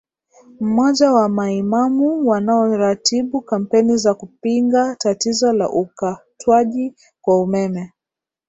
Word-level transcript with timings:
mmoja 0.59 1.13
wa 1.13 1.29
maimamu 1.29 2.27
wanaoratibu 2.27 3.41
kampeni 3.41 3.97
za 3.97 4.13
kupinga 4.13 4.95
tatizo 4.99 5.53
la 5.53 5.69
ukatwaji 5.69 6.95
kwa 7.21 7.41
umeme 7.43 7.93